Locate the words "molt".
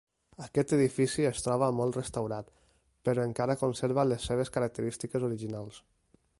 1.81-1.99